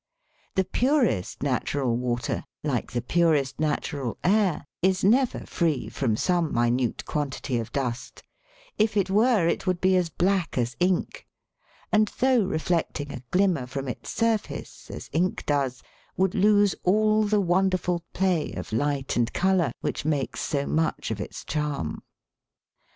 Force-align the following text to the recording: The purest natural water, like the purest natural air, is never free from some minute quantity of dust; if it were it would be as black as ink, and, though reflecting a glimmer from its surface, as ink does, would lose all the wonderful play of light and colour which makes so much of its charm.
The 0.55 0.63
purest 0.63 1.43
natural 1.43 1.95
water, 1.95 2.43
like 2.63 2.91
the 2.91 3.03
purest 3.03 3.59
natural 3.59 4.17
air, 4.23 4.65
is 4.81 5.03
never 5.03 5.45
free 5.45 5.89
from 5.89 6.15
some 6.17 6.51
minute 6.51 7.05
quantity 7.05 7.59
of 7.59 7.71
dust; 7.71 8.23
if 8.79 8.97
it 8.97 9.11
were 9.11 9.47
it 9.47 9.67
would 9.67 9.79
be 9.79 9.95
as 9.95 10.09
black 10.09 10.57
as 10.57 10.75
ink, 10.79 11.27
and, 11.91 12.07
though 12.19 12.41
reflecting 12.45 13.11
a 13.13 13.21
glimmer 13.29 13.67
from 13.67 13.87
its 13.87 14.09
surface, 14.11 14.89
as 14.89 15.07
ink 15.13 15.45
does, 15.45 15.83
would 16.17 16.33
lose 16.33 16.73
all 16.81 17.21
the 17.25 17.39
wonderful 17.39 18.03
play 18.11 18.53
of 18.53 18.73
light 18.73 19.15
and 19.15 19.33
colour 19.33 19.71
which 19.81 20.03
makes 20.03 20.39
so 20.41 20.65
much 20.65 21.11
of 21.11 21.21
its 21.21 21.45
charm. 21.45 22.01